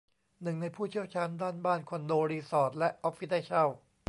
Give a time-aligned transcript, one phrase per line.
[0.43, 3.65] หนึ่งในผู้เชี่ยวชาญด้าน บ้าน คอนโด รีสอร์ท และออฟฟิศให้เช่า